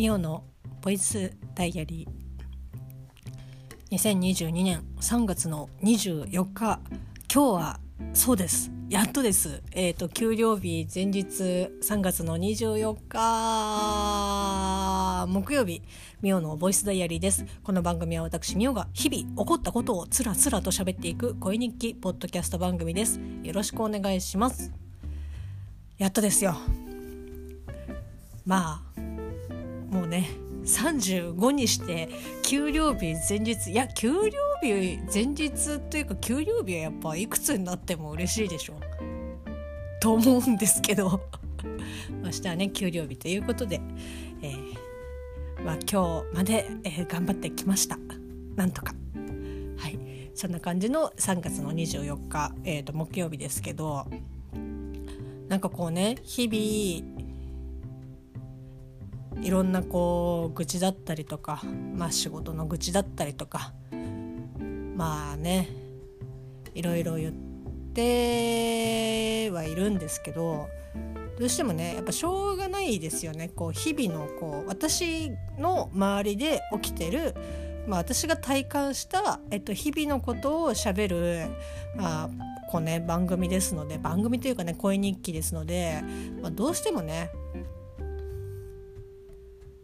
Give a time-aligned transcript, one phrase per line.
[0.00, 0.44] ミオの
[0.80, 3.94] ボイスダイアリー。
[3.94, 6.80] 2022年3月の24日。
[7.28, 7.80] 今日は
[8.14, 8.72] そうです。
[8.88, 9.62] やっとです。
[9.72, 11.42] えっ、ー、と給料日前日
[11.82, 15.26] 3月の24日。
[15.28, 15.82] 木曜日
[16.22, 17.44] ミオのボイスダイアリーです。
[17.62, 23.20] この番組は私ミオが日々起こったことをつらつらと喋っていく恋日記ポッドキャスト番組です。
[23.42, 24.72] よろしくお願いします。
[25.98, 26.56] やっとですよ。
[28.46, 28.89] まあ
[29.90, 30.30] もうね
[30.64, 32.08] 35にして
[32.42, 34.30] 給料日前日いや給料
[34.62, 38.74] 日前日というか給料日はやっぱいくつになっても嬉しいでしょ
[40.00, 41.20] と思うんですけど。
[42.22, 43.80] 明日はね給料日ということで、
[44.42, 47.98] えー、まあ、今日まで、えー、頑張ってきました。
[48.56, 48.94] なんとか。
[49.76, 49.98] はい。
[50.34, 54.06] そんな感じの3月の24日、えーと木曜日ですけど。
[55.48, 57.19] なんかこうね日々
[59.42, 61.62] いろんなこう愚痴だったりとか、
[61.96, 63.72] まあ、仕事の愚痴だったりとか
[64.96, 65.68] まあね
[66.74, 67.32] いろいろ言っ
[67.94, 70.68] てはいるんですけど
[71.38, 73.48] どうしてもねやっぱしょうがないですよね。
[73.48, 77.34] こう日々のこう私の周りで起きてる、
[77.88, 81.46] まあ、私が体感した、えっと、日々のことをしゃべる、
[81.96, 82.30] まあ
[82.70, 86.02] こうね、番組ですので番組というかね声日記ですので、
[86.42, 87.30] まあ、どうしてもね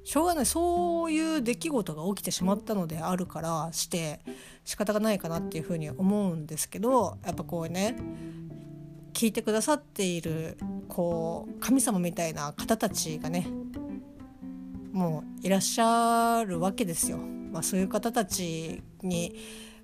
[0.06, 4.20] しょうがないそういう出来事が起きてしまったのであるからして
[4.64, 7.96] 仕方がないかなっていうふうに思うんですけどやっぱこうね
[9.14, 13.48] 聞いてくださっているこう神様みたいな方たちがね
[14.92, 17.18] もういらっしゃるわけですよ。
[17.18, 19.34] まあ、そういう方たちに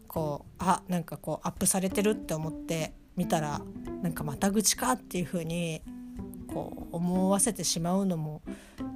[0.07, 3.61] こうあなんかこうアップされてるって思って見たら
[4.03, 5.83] なんかまた愚痴かっていうふうに
[6.47, 8.43] こう思わせてしまうのも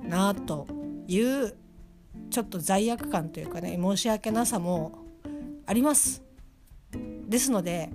[0.05, 0.69] なあと
[1.09, 1.55] いう
[2.31, 4.99] ちょっと罪悪感というかね申し訳なさも
[5.67, 6.23] あります。
[7.29, 7.91] ですので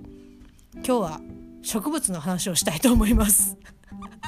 [0.74, 1.20] 今日は
[1.62, 3.56] 植物の話をしたいと思います。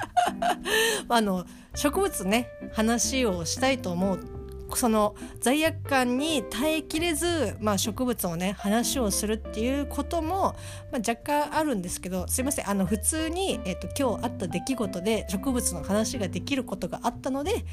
[1.09, 4.34] あの植物ね話をしたいと思う
[4.73, 10.57] その罪悪感に耐えきれず、まあ、植物をね話をするっていうことも、
[10.91, 17.65] まあ、若干あるんですけどすいませんあの普通に、えーと、今日あった出来事で植物の話ができることがあったので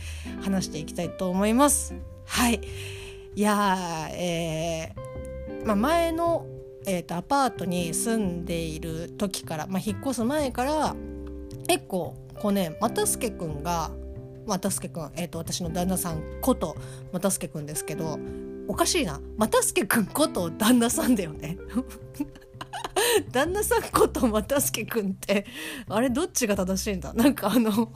[0.41, 1.95] 話していきたいと思います。
[2.25, 2.61] はい
[3.33, 6.45] いやえー、まあ、前の、
[6.85, 10.95] えーとアパートに住んでいる時から、まあ、引っ越す前から
[11.67, 13.91] 結構こうね又助君が
[14.47, 16.75] 又助君、えーと、私の旦那さんこと
[17.13, 18.19] 又助君ですけど
[18.67, 19.19] おかしいな。
[19.37, 21.57] 又助君こと旦那さんだよね。
[23.31, 25.45] 旦那さんこと又助君って
[25.89, 27.13] あれどっちが正しいんだ？
[27.13, 27.91] なんかあの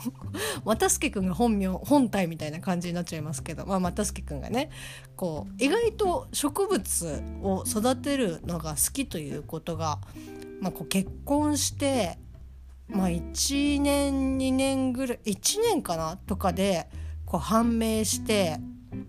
[0.66, 4.70] 又助君が本名本体みたいな感じになっちゃいますけど、まあ、又助君がね
[5.16, 10.00] こう意外と植物を育てるのが好きということが、
[10.60, 12.18] まあ、こう結婚して
[12.88, 16.88] まあ1年2年ぐらい1年かなとかで
[17.26, 18.60] こう判明して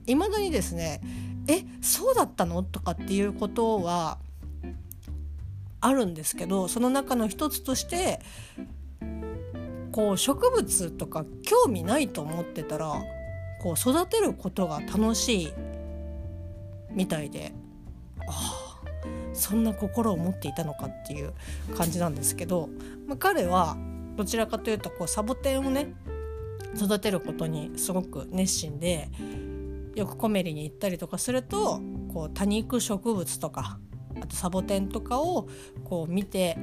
[0.06, 1.00] いまだにですね
[1.48, 4.19] えそうだったのとかっていうことは
[5.81, 8.20] あるんですけどその中の一つとして
[9.92, 12.94] こう植物とか興味ないと思ってたら
[13.62, 15.53] こう育てることが楽しい
[16.91, 17.53] みたいで。
[19.36, 21.32] そんな心を持っていたのかっていう
[21.76, 22.69] 感じなんですけど、
[23.06, 23.76] まあ、彼は
[24.16, 25.94] どちらかというとこうサボテンをね
[26.76, 29.08] 育てることにすごく熱心で
[29.94, 31.80] よくコメリに行ったりとかすると
[32.12, 33.78] こう多肉植物とか
[34.20, 35.48] あとサボテンとかを
[35.84, 36.56] こう見て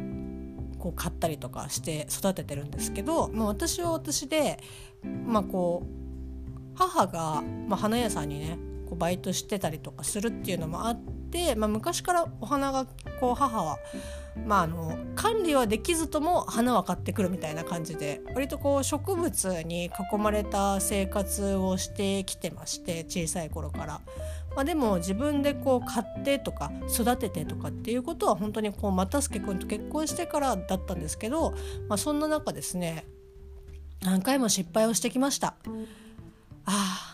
[0.79, 4.59] こう買ったりとかして育ててるんですけど、まあ、私は私で、
[5.03, 8.57] まあ、こう母が、まあ、花屋さんにね
[8.89, 11.22] こうバイトしてたりとかするっていうのもあって、
[11.55, 12.85] まあ、昔からお花が
[13.19, 13.77] こう母は、
[14.45, 24.01] まあ、あの管理はできずとも花は買ってくるみたいな感じで割とこう植物に囲まれた生活をしてきてまして小さい頃から。
[24.55, 31.55] まあ、でも自分でこう買ってとか育ててとかっていうことは本当にこう又助君と結婚してからだったんですけど、
[31.89, 33.03] まあ、そんな中ですね
[34.03, 35.55] 何回も失敗をしてきました。
[36.65, 37.12] ああ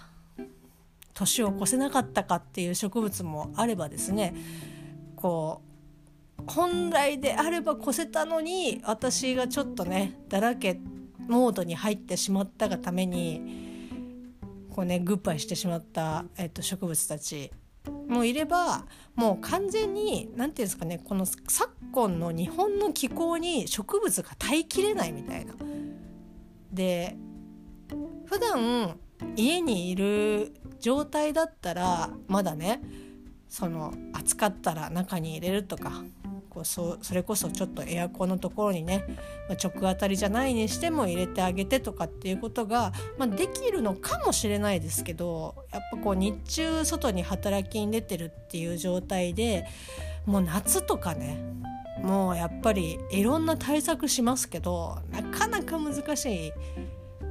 [1.20, 4.34] 年を越せなかったかっていう植物もあればですね
[5.18, 5.62] こ
[6.40, 10.80] う本来であれば越せたのに私がちょっとねだらけ
[11.28, 14.38] モードに入ってしまったがために
[14.74, 17.52] こうねグッバイしてしまった、えっと、植物たち
[18.08, 18.86] もいれば
[19.16, 25.54] もう完全に何て言うんですかねこの昨今の日本の気候に植物が耐えきれないみたいな。
[26.72, 27.18] で
[28.26, 28.98] 普段
[29.36, 32.82] 家にいる状態だったらまだね
[33.48, 36.04] その暑かったら中に入れるとか
[36.50, 39.06] こうそそれこそちょっとエアコンのところにね、
[39.48, 49.68] まあ、直当たりじゃないにしても入れてあげてとかっていうことが、まあ、できるのかもしれないですけどやっぱこう日中外に働きに出てるっていう状態で
[50.26, 51.40] もう夏とかね
[52.02, 56.54] もうやっぱりいろんな対策しますけどなかなか難しい。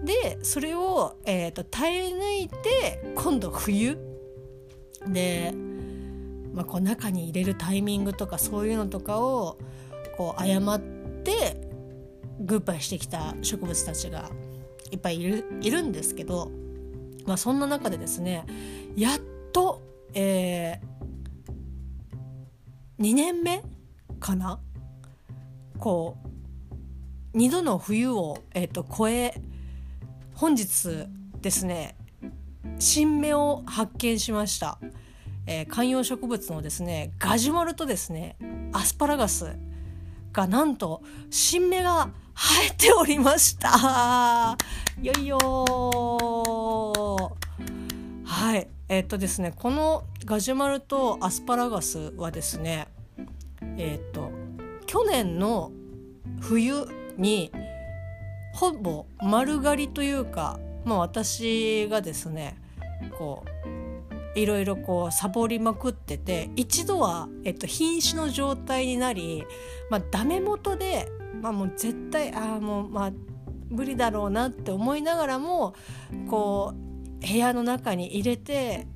[0.04, 3.98] でそれを、えーと、耐え抜いて今度冬。
[5.06, 5.52] で、
[6.52, 9.58] まあ、こう中に入れるタイミングとかそういうのとかを
[10.16, 11.56] こう誤って
[12.40, 14.30] グッバイしてきた植物たちが
[14.90, 16.50] いっぱいいるいるんですけど、
[17.26, 18.44] まあ、そんな中でですね
[18.96, 19.18] やっ
[19.52, 19.82] と、
[20.14, 23.62] えー、2年目
[24.18, 24.58] かな？
[25.78, 26.16] こ
[27.32, 29.40] う2度の冬を、えーと、超え
[30.38, 31.08] 本日
[31.42, 31.96] ですね
[32.78, 34.78] 新芽を発見しました、
[35.48, 38.36] えー、観葉植物のですねガジュマルとですね
[38.72, 39.56] アスパラガス
[40.32, 44.56] がなんと新芽が生えておりました。
[45.02, 45.38] よいよ
[48.24, 48.68] はい。
[48.88, 52.86] えー、っとですねこのガジュマルとアスパラガスはですね
[53.76, 54.30] えー、っと
[54.86, 55.72] 去年の
[56.40, 56.86] 冬
[57.16, 57.50] に
[58.58, 62.56] ほぼ丸刈りというか、まあ、私がですね
[63.16, 63.44] こ
[64.34, 69.44] ういろいろこうサボりまくってて一度は、えっと、瀕死の状態になり、
[69.90, 71.08] まあ、ダメ元で、
[71.40, 73.12] まあ、もう絶対ああもうまあ
[73.70, 75.76] 無理だろうなって思いながらも
[76.28, 78.88] こう部屋の中に入れて、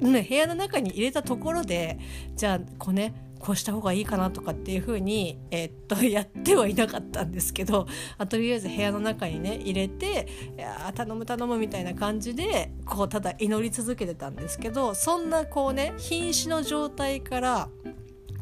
[0.00, 2.00] ね、部屋の中に入れたところで
[2.34, 3.14] じゃあこうね
[3.46, 7.86] こうした方がいいかなとかっていう風にえー、っと やってはいなかったんですけど
[8.18, 10.26] あとりあえず部屋の中にね入れて
[10.56, 17.68] いや頼む頼むみたいな感じでこうただ祈り続けてたんですけどそんなこうね瀕死の状態から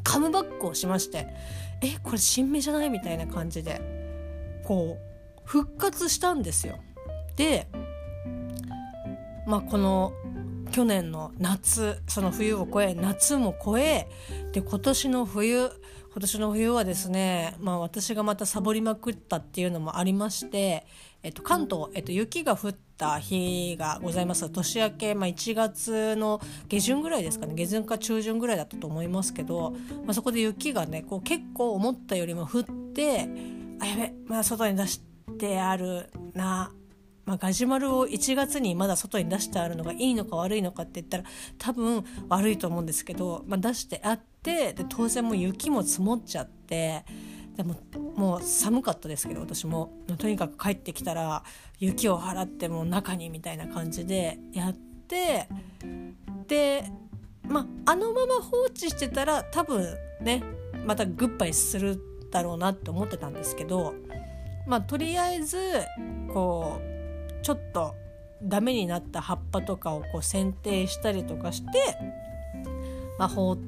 [0.02, 1.26] カムバックをしまして
[1.82, 3.82] えこれ新芽じゃないみたいな感じで
[4.64, 6.78] こう復活したんですよ。
[7.36, 7.68] で
[9.46, 10.14] まあこの
[10.72, 14.08] 去年の夏その冬を越え夏も越え
[14.52, 15.70] で今年の冬
[16.14, 20.86] 今年の冬はですね、まあ、私がまたサボりまくったっていうのもありまして、
[21.24, 24.48] えっと、関東、えっと、雪が降った日がございます。
[24.48, 29.72] 年明け、まあ、1月の下旬ぐらいですかね下旬か中旬ぐらいだったと思いますけど、
[30.04, 33.28] まあ、そこで雪がねこう結構思ったよりも降って
[33.80, 35.00] あやべ、まあ、外に出し
[35.36, 36.70] てあるな
[37.26, 41.24] まあ、ガジュマルを1月にまだ外に出してあるのがいいのか悪いのかって言ったら
[41.58, 47.04] 多分悪いと思うんですけど、まあ、出してあってで当然もう雪も積もっちゃって
[47.56, 47.76] でも
[48.16, 49.92] もう寒かったですけど私も。
[50.18, 51.44] とにかく帰ってきたら
[51.78, 55.48] 雪を払ってもう中にみたいな感じでやって
[56.46, 56.84] で
[57.48, 60.42] まああのまま放置してたら多分ね
[60.84, 62.00] またグッバイする
[62.30, 63.94] だろうなって思ってたんですけど
[64.66, 65.58] まあとりあえず
[66.32, 66.93] こう
[67.44, 67.94] ちょっと
[68.42, 71.96] ダメになった葉っぱとかをこう剪定したりとかして、
[73.18, 73.58] まあ、放っ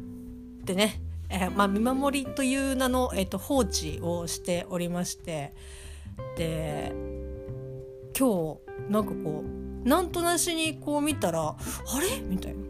[0.65, 5.53] てね、えー、まあ、見守りという名の、えーと、放置をしておりまして
[6.37, 6.93] で
[8.19, 8.57] 今
[8.89, 9.45] 日なんかこ
[9.85, 11.57] うなんとなしにこう見たらあ
[12.01, 12.21] れ？
[12.23, 12.61] みたいな。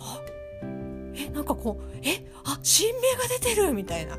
[0.00, 0.20] あ
[1.14, 4.16] えなんかこうえあ新芽が出てるみたいな。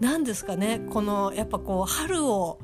[0.00, 2.58] 何ですかねこのやっぱこう春を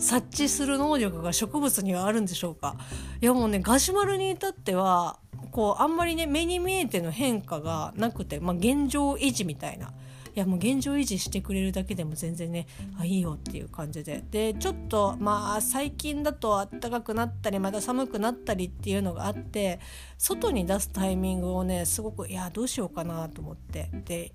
[0.00, 2.76] 察知する能力が植物にはあるんでしょうか？
[3.20, 5.18] いやもうねガジュマルに至っては
[5.52, 9.92] こうあんまりね目に見えての変化がなくて、まあ、現状維持みたいな。
[10.32, 12.68] いやもう現状維持してくれるだけでも全然ね
[13.00, 14.22] あいいよっていう感じで。
[14.30, 19.80] でちょっとまあ最近だと暖かくなったりまた寒くなったりっていうのがあって
[20.18, 23.90] 外に出すタイミングをねすごくいやどうしようかなと思って。
[24.04, 24.32] で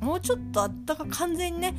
[0.00, 1.74] もうちょっとあったか完全にね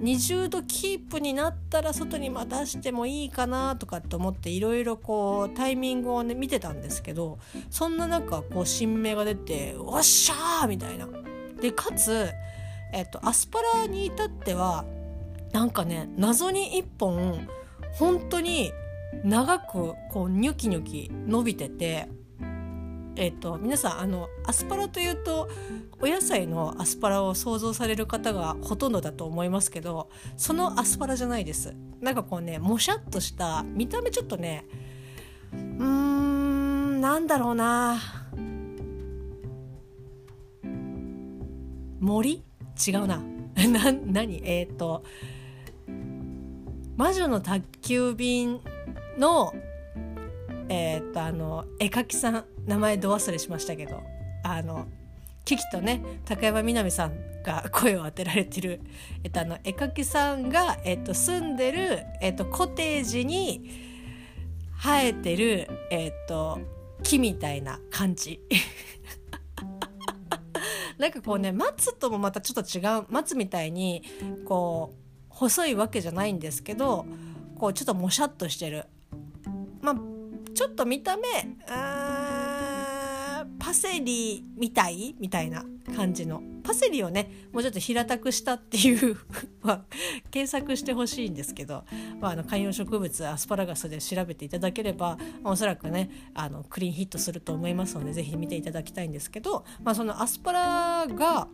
[0.00, 7.38] 20度キープになったら外にま出してもいいかなとかって思っていろいろこうタイミングをね見てたんですけど
[7.70, 11.08] そんな中こう新芽が出て「おっしゃー!」みたいな。
[11.60, 12.28] でかつ、
[12.92, 14.84] えっと、アスパラに至っては
[15.52, 17.48] なんかね謎に1本
[17.92, 18.72] 本当に
[19.24, 22.08] 長くこうニョキニョキ伸びてて
[23.16, 25.48] えっ、と皆さんあのアスパラというと
[26.00, 31.74] お野菜のアスパラを想像される方がほとんどだと思いますけどそのアスパラじゃないです。
[32.00, 34.66] なんかこうねもしゃっとした見た目ちょっとね
[35.52, 37.98] うーんなんだろうな。
[42.00, 42.44] 森？
[42.86, 43.22] 違うな。
[43.56, 44.42] な何？
[44.44, 45.02] えっ、と
[46.96, 48.60] 魔女の宅急便
[49.18, 49.54] の
[50.68, 52.44] えー、っとあの絵描きさん。
[52.66, 54.02] 名前ど忘れしましたけど
[54.42, 54.86] あの
[55.44, 58.80] キキとね高山みなみさんが声を当てられてる、
[59.22, 63.70] えっと、あの絵描きさんが、えっと、住んでる、えっと、コテージに
[64.82, 66.58] 生えてる、えっと、
[67.04, 68.40] 木みたいな感じ。
[70.98, 74.02] なんかこうね松ともまたちょっと違う松みたいに
[74.46, 74.96] こう
[75.28, 77.04] 細いわけじゃないんですけど
[77.58, 78.86] こうちょっともしゃっとしてる
[79.82, 79.96] まあ
[80.54, 81.22] ちょっと見た目
[81.66, 82.35] パ
[83.76, 85.64] セリみたいみたいな
[85.94, 86.42] 感じの。
[86.64, 89.16] パセリをねもうちょっと平たくしたっていう
[90.32, 91.84] 検索してほしいんですけど、
[92.20, 101.46] まあ、あの観葉植物アスパラガスで調べていただければ、まあ、おそらくねあのクリーンヒットすると思いますので是非見ていただきたいんですけど、まあ、そのアスパラが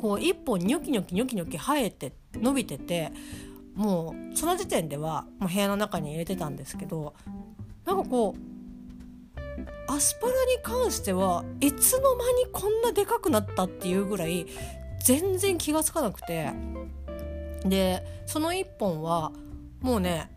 [0.00, 3.12] こう一本ニョキニョキニョキニョキ生えて伸びてて
[3.74, 7.14] もうその時点ではもう部屋の中に入れてたんですけど
[7.84, 8.51] なんかこう
[9.88, 14.46] アスパラに関してはいつの間にこんなでかくなったっていうぐらい
[15.04, 16.50] 全然気が付かなくて。
[17.64, 19.30] でその1本は
[19.80, 20.32] もうね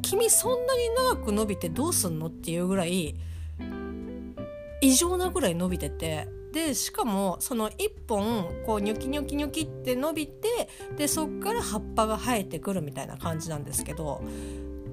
[0.00, 2.28] 君そんなに長く伸びてどうすんの？
[2.28, 3.14] っていうぐらい
[4.80, 6.28] 異常なぐらい伸びてて。
[6.50, 14.20] でしかもその1本こうニョキニョキニョキって伸びてでそっから葉っぱが生えてくるみたいな感じなんですけど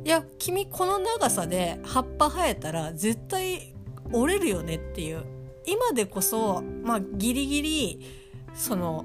[0.07, 3.75] いや君この長さで葉っぱ生えたら絶対
[4.13, 5.25] 折れるよねっていう。
[5.65, 8.05] 今でこそまあギリギリ
[8.53, 9.03] その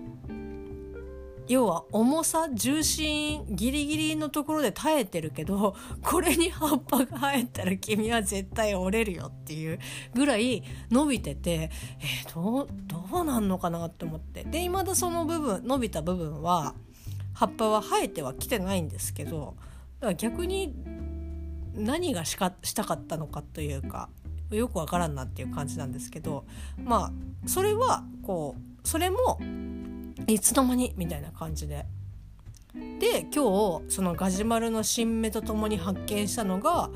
[1.48, 9.80] 要は重さ重心ギリギリのところで耐えてるけどこれに葉っぱが生えたら君は絶対折れるよっていう
[10.14, 14.44] ぐらい伸びててえー、どうどうなんのかなって思って。
[14.44, 16.76] で未だその部分伸びた部分は
[17.34, 19.56] 葉っぱは生えてはきてないんですけど
[20.02, 20.74] から逆に
[21.74, 24.10] 何がしかしたかったのかというか
[24.50, 26.44] よくわからんなっていう感じなんですけど
[26.76, 29.38] まあそれはこうそれも
[30.26, 31.86] いつの間にみたいな感じで。
[33.00, 36.88] で今日そのガジュマルの新芽とともに発見したのが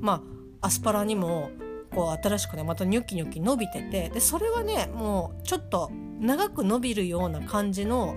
[0.00, 0.24] ま
[0.60, 1.50] あアスパラにも
[1.94, 8.16] こう新しくねまたニョキニョキ伸びててでそれはねもうちょっと長く伸びるような感じの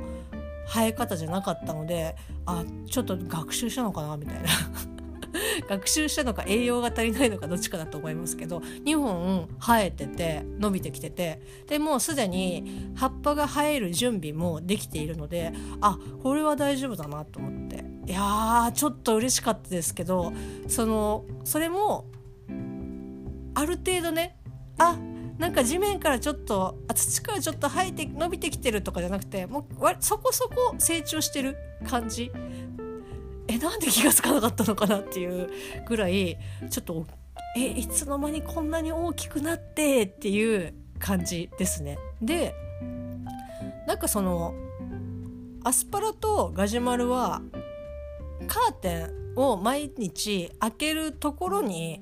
[0.68, 2.16] 生え方じゃなかったので
[2.46, 4.50] あちょっと学習したのかなみたいな。
[5.68, 17.84] 学習したのか栄養が足りないのかどっちかだと思いますけど2本生えてて伸びてきててでもうすでに葉っぱが生える準備もできているのであこれは大丈夫だなと思って。
[18.06, 20.34] いやーちょっと嬉しかったですけど
[20.68, 22.06] そのそれも
[23.56, 24.38] ある程度ね
[24.78, 24.98] あ
[25.44, 32.32] なんか地面からちょっと土からちょっと生えて伸びてきてるとかじゃなくてもうそこそこ成長してる感じ
[33.50, 35.50] えなんで気が付かなかったのかなっていう
[35.86, 36.38] ぐらい
[36.70, 37.06] ちょっと
[37.58, 42.00] えいつの間にこんなに大きくなってっていう感じですね。
[42.22, 42.56] で
[43.86, 44.54] なんかその
[45.66, 47.42] アスパラとガジュマルは
[48.48, 48.94] カーテ
[49.36, 52.02] ンを毎日開けるところに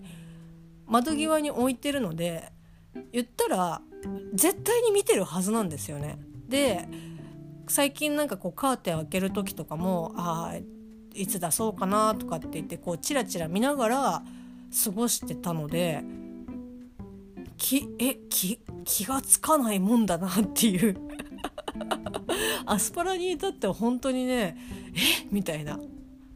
[0.86, 2.52] 窓際に置いてるので
[3.12, 3.82] 言ったら
[4.34, 6.20] 絶対に見てるはずなんですよね。
[6.48, 6.88] で
[7.68, 10.58] 最近なんかこうカーテン開ける時とかもああ
[11.14, 14.24] いつ出そうかなとかって言ってこうチラチラ見ながら
[14.84, 16.04] 過ごしてたので
[17.58, 20.98] きえ気気がつかないもんだなっていう。
[22.66, 24.58] アスパラに至っては本当にね
[24.94, 25.28] え？
[25.32, 25.80] みたいな。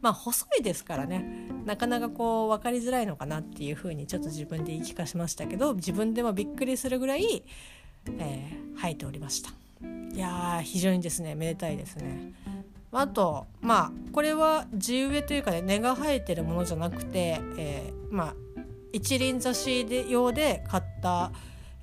[0.00, 1.48] まあ細いですからね。
[1.64, 7.42] なかなかこう分かりづらいのかなっていうふうにちょっと自分で言い聞かしましたけど自分でもびっくりするぐらい、
[8.18, 9.50] えー、生えておりました。
[10.14, 12.32] いやー非常にですねめでたいですね。
[12.92, 18.34] あとまあこれは地植えというかね根が生えてるものじゃなくて、えー、まあ
[18.92, 21.32] 一輪挿しで用で買った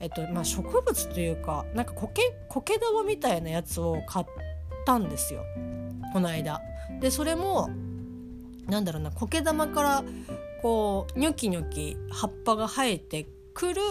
[0.04, 4.26] えっとまあ、植物というかなんか苔苔玉みたいなやつを買っ
[4.86, 5.46] たんですよ。
[6.12, 6.60] この間。
[7.00, 7.70] でそれも
[8.68, 10.04] なんだろうな苔玉から
[10.62, 13.82] こうニョキニョキ葉っぱが生えてくる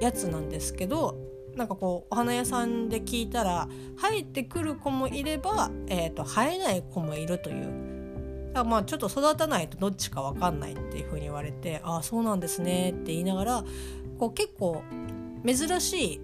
[0.00, 1.16] やつなんですけど
[1.56, 7.94] なんかこうお花屋さんで聞いたら生えてくる子もいれば、えーと、生えない子もいるという。
[8.62, 13.64] まあちょっと育たないとどっちか分かんないっていうふうに言われて「ああそうなんですね」って言いながら
[14.16, 14.84] こう結構
[15.44, 16.20] 珍しい、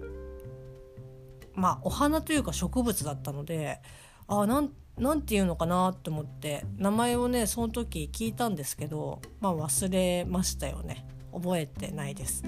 [1.53, 3.81] まあ、お花というか植物だったので
[4.27, 12.43] ああなんなんて言うのかなって思って名前をねその時聞いたんですけどまあ忘れましたよね覚えてないです。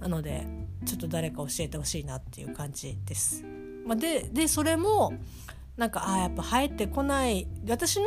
[0.00, 0.46] なので
[0.84, 3.44] ちょっと誰か教えてほしいなっていう感じです。
[3.86, 5.14] まあ、ででそれも
[5.76, 8.06] なんかあやっぱ生えてこない私の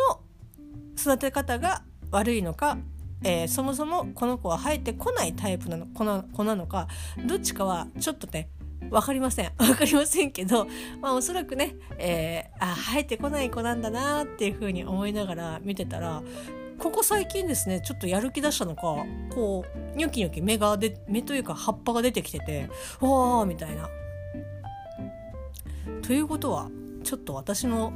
[0.97, 2.77] 育て方が悪いのか
[3.23, 6.87] えー、そもそもこの子は生えてこないタイプなの子な子なのか
[7.25, 8.49] どっちかはちょっとね
[8.89, 9.51] 分かりません。
[9.57, 10.67] 分かりませんけど、
[11.01, 16.23] まあ、おそらくね、えー、あ生えてこない子なんだなっていうふうに思いながら見てたら
[16.81, 18.81] ここ最近ですねちょっとやる気出したのか
[19.29, 22.69] こうニョキニョキ芽がで目というか葉っぱが出てきてて
[22.99, 23.87] わーみたいな。
[26.01, 26.69] ということは
[27.03, 27.93] ちょっと私の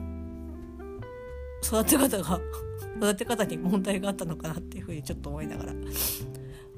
[1.64, 2.40] 育て方が
[2.98, 5.74] 育て方に問題があったのかなっていうふうにちょっと思いながら。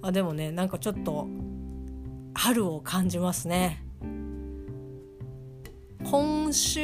[0.01, 1.27] あでもねなんかちょっと
[2.33, 3.83] 春を感じますね。
[6.09, 6.79] 今週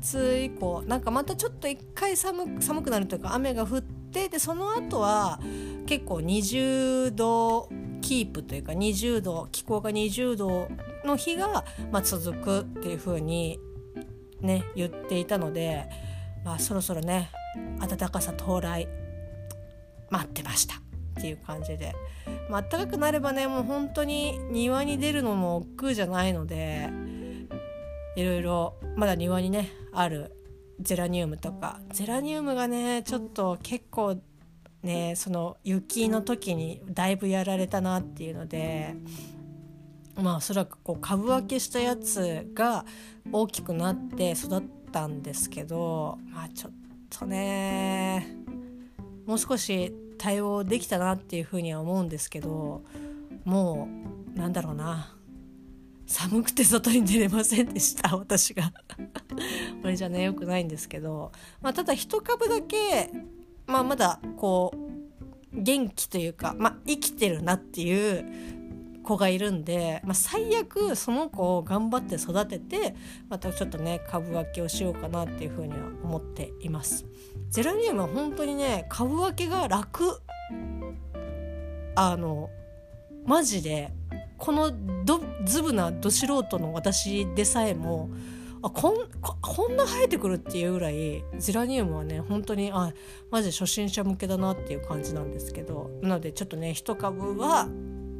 [0.00, 2.46] 末以降なんかまたちょっと一回寒
[2.82, 5.40] くなるというか雨が降ってでその後は
[5.86, 7.68] 結構20度
[8.00, 10.68] キープというか20度気候が20度
[11.04, 13.58] の日が、まあ、続くっていう風に
[14.40, 15.88] ね言っていたので、
[16.44, 17.30] まあ、そろそろね
[17.80, 18.86] 暖かさ到来
[20.10, 20.78] 待ってましたっ
[21.20, 21.94] ていう感じで、
[22.48, 26.88] まあ暖かくなればねもう本当に庭に出るのも億劫じゃないので
[28.16, 30.32] いろいろまだ庭にねある
[30.80, 31.80] ゼラニウムとか。
[31.92, 34.20] ゼラニウムがねちょっと結構
[34.82, 38.94] ねその雪の時にだいぶやられたなっていうので
[40.20, 42.84] まあおそらくこう株分けしたやつが
[43.30, 46.72] 大きくなって育ったんですけどまあちょっ
[47.10, 48.36] とね
[49.26, 52.82] もう少し対応できたなっていうふうには思うんですけど
[53.44, 53.88] も
[54.34, 55.16] うなんだろうな。
[56.12, 58.14] 寒くて外に出れませんでした。
[58.18, 58.72] 私が。
[59.80, 63.10] これじゃねよくないんですけど、まあ、ただ一株だけ、
[63.66, 68.24] まあ、まだこう元気というか、まあ、生きてるなっていう
[69.02, 72.94] 子がいるんで、まあ、最悪その子を頑張って育てて
[73.28, 77.06] またちょっとね株分けをしようかなっていうふうには思っています。
[77.48, 80.20] ゼラニウムは本当にね株分けが楽。
[81.94, 82.50] あの
[83.24, 83.92] マジで
[84.42, 84.72] この
[85.04, 88.10] どズブなど素人の私でさえも
[88.60, 88.96] あこん
[89.40, 92.92] こんな生えてくるっていうぐらいゼラニウムはね本当にあ
[93.30, 97.68] マジ初心者向けだなっていう感じなんですけどなのでちょっとね一株は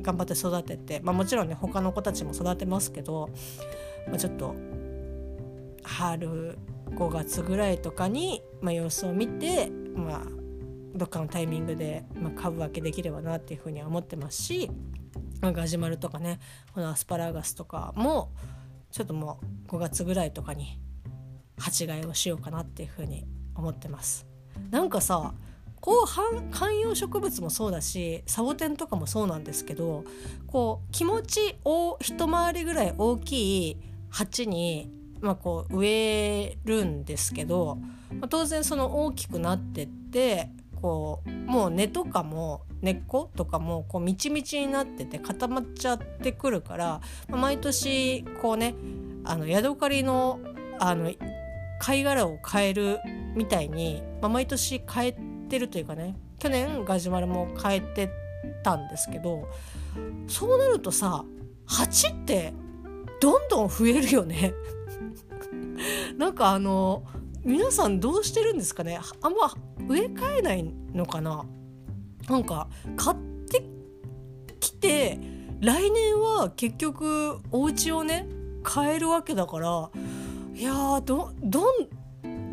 [0.02, 3.28] 頑張って育てて、まあ、もちろんね他の子たちも育てますけど、
[4.06, 4.54] まあ、ちょっと
[5.82, 6.56] 春
[6.90, 10.41] 5月ぐらいとかに、まあ、様子を見て、まあ、
[10.94, 14.70] どっかのタイミングで、まあ、株分けできればなっていうふうには思ってますし
[15.40, 16.38] ガジュマルとかね
[16.74, 18.32] このアスパラガスとかも
[18.90, 20.78] ちょっともう5月ぐらいとかに
[21.58, 24.26] 鉢替えをしようかなっていうふうに思ってます。
[24.70, 25.34] なんかさ
[25.80, 30.04] こう観葉植物もそうだしサボテンとかもそうなんですけど
[30.46, 33.76] こう気持ちを一回りぐらい大きい
[34.08, 34.88] 鉢に、
[35.20, 37.78] まあ、こう植えるんですけど、
[38.10, 40.50] まあ、当然その大きくなってって
[40.82, 48.74] こうもう根とかも根っことかもこうみちみちになってて固まっちゃってくるから、まあ、毎年こうね
[49.24, 50.40] あのヤドカリの
[50.80, 51.12] あの
[51.78, 52.98] 貝殻を変える
[53.36, 55.16] みたいに、まあ、毎年変え
[55.48, 58.10] てるというかね去年ガジュマルも変えて
[58.64, 59.48] たんですけど
[60.26, 61.24] そうなるとさ
[61.66, 62.52] 鉢って
[63.20, 64.52] どんどん増えるよね。
[66.18, 67.04] なんかあの
[67.44, 68.98] 皆さんどうしてるんですかね？
[69.20, 69.54] あんま
[69.92, 71.44] 植え替えないのかな？
[72.28, 73.16] なんか買っ
[73.50, 73.64] て
[74.60, 75.18] きて
[75.60, 78.26] 来年は結局お家をね
[78.62, 79.90] 買えるわけだから
[80.54, 81.88] いやどどん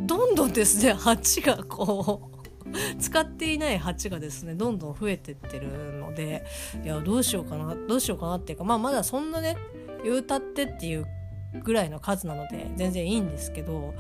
[0.06, 2.32] どんどんですね鉢がこ
[2.66, 6.46] う使っていない鉢がですねどんどん増えてってるので
[6.84, 9.56] いやどうしようかなどうしようかなっていうかまあまだそんなね
[10.04, 11.06] 言うたってっていう
[11.64, 13.94] ぐらいの数なので全然いいんですけど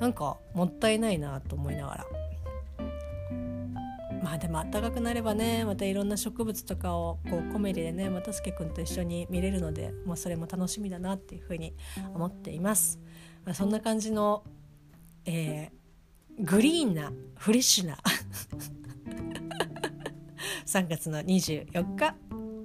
[0.00, 2.06] なんかもったいないなと思いながら。
[4.26, 11.76] まあでも暖かくなればねまたいろんな植物とかをこうコメディでね又助君と一緒に見れるので、まあ、それも楽しみだなっていうふうに
[12.12, 12.98] 思っています。
[13.44, 14.42] まあ、そんな感じの、
[15.26, 17.98] えー、グリーンなフレッシュな
[20.66, 22.16] 3月の24日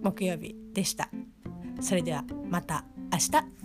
[0.02, 1.12] 木曜日でした。
[1.80, 3.61] それではまた明日